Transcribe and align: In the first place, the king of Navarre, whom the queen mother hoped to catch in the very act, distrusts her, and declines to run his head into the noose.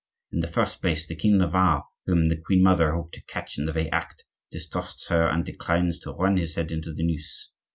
In 0.31 0.39
the 0.39 0.47
first 0.47 0.81
place, 0.81 1.05
the 1.05 1.15
king 1.15 1.35
of 1.35 1.41
Navarre, 1.41 1.85
whom 2.07 2.27
the 2.29 2.35
queen 2.35 2.63
mother 2.63 2.91
hoped 2.91 3.13
to 3.13 3.23
catch 3.25 3.59
in 3.59 3.67
the 3.67 3.71
very 3.71 3.91
act, 3.91 4.25
distrusts 4.49 5.09
her, 5.09 5.27
and 5.27 5.45
declines 5.45 5.99
to 5.99 6.13
run 6.13 6.37
his 6.37 6.55
head 6.55 6.71
into 6.71 6.91
the 6.91 7.03
noose. 7.05 7.51